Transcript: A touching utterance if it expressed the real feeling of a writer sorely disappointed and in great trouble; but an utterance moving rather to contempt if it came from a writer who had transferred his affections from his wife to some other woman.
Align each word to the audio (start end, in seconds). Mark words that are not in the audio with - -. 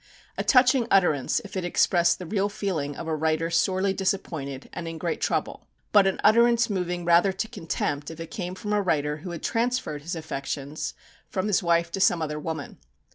A 0.35 0.43
touching 0.43 0.87
utterance 0.89 1.41
if 1.45 1.55
it 1.55 1.63
expressed 1.63 2.17
the 2.17 2.25
real 2.25 2.49
feeling 2.49 2.95
of 2.95 3.07
a 3.07 3.15
writer 3.15 3.51
sorely 3.51 3.93
disappointed 3.93 4.67
and 4.73 4.87
in 4.87 4.97
great 4.97 5.21
trouble; 5.21 5.67
but 5.91 6.07
an 6.07 6.19
utterance 6.23 6.71
moving 6.71 7.05
rather 7.05 7.31
to 7.31 7.47
contempt 7.47 8.09
if 8.09 8.19
it 8.19 8.31
came 8.31 8.55
from 8.55 8.73
a 8.73 8.81
writer 8.81 9.17
who 9.17 9.29
had 9.29 9.43
transferred 9.43 10.01
his 10.01 10.15
affections 10.15 10.95
from 11.29 11.45
his 11.45 11.61
wife 11.61 11.91
to 11.91 11.99
some 12.01 12.19
other 12.19 12.39
woman. 12.39 12.79